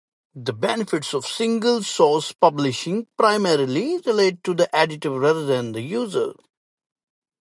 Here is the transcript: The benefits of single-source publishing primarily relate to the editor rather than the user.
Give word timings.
The 0.33 0.53
benefits 0.53 1.13
of 1.13 1.27
single-source 1.27 2.31
publishing 2.31 3.05
primarily 3.17 3.99
relate 3.99 4.43
to 4.45 4.55
the 4.55 4.75
editor 4.75 5.11
rather 5.11 5.45
than 5.45 5.73
the 5.73 5.81
user. 5.81 6.33